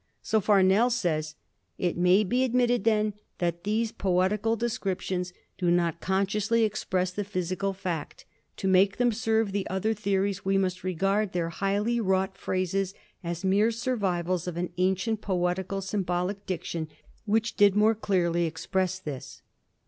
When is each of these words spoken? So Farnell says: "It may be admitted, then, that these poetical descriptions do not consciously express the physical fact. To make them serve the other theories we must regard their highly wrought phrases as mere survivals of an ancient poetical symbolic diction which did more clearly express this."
So 0.23 0.41
Farnell 0.41 0.89
says: 0.89 1.35
"It 1.77 1.95
may 1.95 2.23
be 2.23 2.43
admitted, 2.43 2.85
then, 2.85 3.13
that 3.37 3.65
these 3.65 3.91
poetical 3.91 4.55
descriptions 4.55 5.31
do 5.59 5.69
not 5.69 6.01
consciously 6.01 6.63
express 6.63 7.11
the 7.11 7.23
physical 7.23 7.71
fact. 7.71 8.25
To 8.57 8.67
make 8.67 8.97
them 8.97 9.11
serve 9.11 9.51
the 9.51 9.67
other 9.67 9.93
theories 9.93 10.43
we 10.43 10.57
must 10.57 10.83
regard 10.83 11.33
their 11.33 11.49
highly 11.49 11.99
wrought 12.01 12.35
phrases 12.35 12.95
as 13.23 13.45
mere 13.45 13.69
survivals 13.69 14.47
of 14.47 14.57
an 14.57 14.73
ancient 14.79 15.21
poetical 15.21 15.81
symbolic 15.81 16.47
diction 16.47 16.87
which 17.25 17.55
did 17.55 17.75
more 17.75 17.93
clearly 17.93 18.45
express 18.47 18.97
this." 18.97 19.43